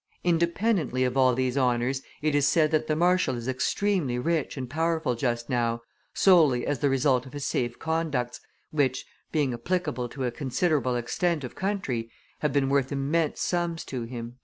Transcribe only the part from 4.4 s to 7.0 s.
and powerful just now, solely as the